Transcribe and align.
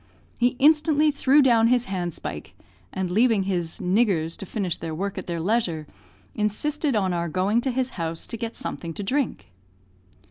He 0.35 0.55
instantly 0.57 1.11
threw 1.11 1.43
down 1.43 1.67
his 1.67 1.85
handspike, 1.85 2.55
and 2.91 3.11
leaving 3.11 3.43
his 3.43 3.77
"niggers" 3.79 4.35
to 4.37 4.47
finish 4.47 4.75
their 4.77 4.95
work 4.95 5.15
at 5.19 5.27
their 5.27 5.39
leisure, 5.39 5.85
insisted 6.33 6.95
on 6.95 7.13
our 7.13 7.29
going 7.29 7.61
to 7.61 7.69
his 7.69 7.91
house 8.01 8.25
to 8.25 8.35
get 8.35 8.55
something 8.55 8.95
to 8.95 9.03
drink. 9.03 9.51